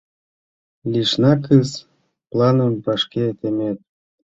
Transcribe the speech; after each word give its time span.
Лишнак-ыс, 0.91 1.71
планым 2.31 2.73
вашке 2.85 3.25
темет. 3.39 3.77